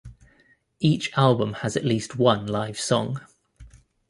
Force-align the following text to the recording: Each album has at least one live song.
Each 0.79 1.15
album 1.15 1.53
has 1.61 1.77
at 1.77 1.85
least 1.85 2.15
one 2.17 2.47
live 2.47 2.79
song. 2.79 3.21